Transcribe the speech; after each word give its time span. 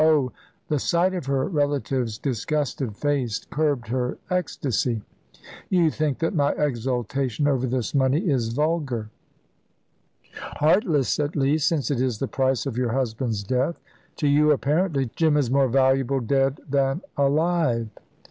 Oh" 0.03 0.31
The 0.69 0.79
sight 0.79 1.13
of 1.13 1.27
her 1.27 1.45
relative's 1.47 2.17
disgusted 2.17 2.95
face 2.97 3.45
curbed 3.51 3.89
her 3.89 4.17
ecstasy: 4.31 5.03
"You 5.69 5.91
think 5.91 6.17
that 6.17 6.33
my 6.33 6.53
exultation 6.53 7.47
over 7.47 7.67
this 7.67 7.93
money 7.93 8.27
is 8.27 8.47
vulgar." 8.51 9.11
"Heartless, 10.33 11.19
at 11.19 11.35
least, 11.35 11.67
since 11.67 11.91
it 11.91 12.01
is 12.01 12.17
the 12.17 12.27
price 12.27 12.65
of 12.65 12.79
your 12.79 12.93
husband's 12.93 13.43
death. 13.43 13.79
To 14.15 14.27
you, 14.27 14.51
apparently, 14.51 15.11
Jim 15.15 15.37
is 15.37 15.51
more 15.51 15.67
valuable 15.67 16.19
dead 16.19 16.61
than 16.67 17.01
alive." 17.15 17.89